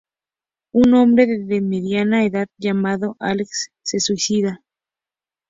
Un 0.71 0.95
hombre 0.95 1.27
de 1.27 1.61
mediana 1.61 2.25
edad 2.25 2.47
llamado 2.57 3.15
Alex 3.19 3.69
se 3.83 3.99
suicida. 3.99 4.63